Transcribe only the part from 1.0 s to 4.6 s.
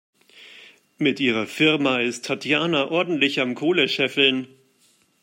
ihrer Firma ist Tatjana ordentlich am Kohle scheffeln.